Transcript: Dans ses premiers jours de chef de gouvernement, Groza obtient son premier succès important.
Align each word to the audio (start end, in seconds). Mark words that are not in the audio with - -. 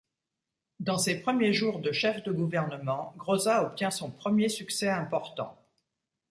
Dans 0.79 0.97
ses 0.97 1.19
premiers 1.19 1.53
jours 1.53 1.77
de 1.79 1.91
chef 1.91 2.23
de 2.23 2.31
gouvernement, 2.31 3.13
Groza 3.17 3.63
obtient 3.63 3.91
son 3.91 4.09
premier 4.09 4.49
succès 4.49 4.89
important. 4.89 5.55